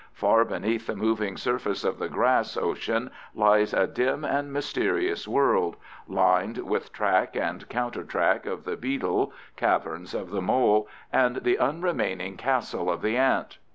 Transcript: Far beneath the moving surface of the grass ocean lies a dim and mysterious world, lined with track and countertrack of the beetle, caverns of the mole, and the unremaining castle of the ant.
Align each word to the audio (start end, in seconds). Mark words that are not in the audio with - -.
Far 0.13 0.43
beneath 0.45 0.87
the 0.87 0.95
moving 0.95 1.37
surface 1.37 1.83
of 1.83 1.99
the 1.99 2.09
grass 2.09 2.57
ocean 2.57 3.11
lies 3.35 3.71
a 3.71 3.85
dim 3.85 4.25
and 4.25 4.51
mysterious 4.51 5.27
world, 5.27 5.75
lined 6.07 6.57
with 6.57 6.91
track 6.91 7.35
and 7.35 7.69
countertrack 7.69 8.47
of 8.47 8.63
the 8.63 8.75
beetle, 8.77 9.31
caverns 9.57 10.15
of 10.15 10.31
the 10.31 10.41
mole, 10.41 10.87
and 11.13 11.35
the 11.43 11.57
unremaining 11.59 12.35
castle 12.35 12.89
of 12.89 13.03
the 13.03 13.15
ant. 13.15 13.59